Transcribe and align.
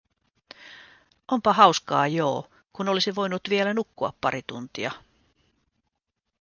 Onpa 1.31 1.53
hauskaa 1.53 2.07
joo, 2.07 2.47
kun 2.73 2.89
olisin 2.89 3.15
voinut 3.15 3.41
vielä 3.49 3.73
nukkua 3.73 4.13
pari 4.21 4.41
tuntia. 4.47 4.91